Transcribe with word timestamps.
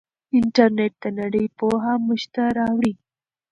انټرنیټ 0.37 0.93
د 1.03 1.05
نړۍ 1.19 1.45
پوهه 1.57 1.93
موږ 2.05 2.21
ته 2.33 2.43
راوړي. 2.57 2.93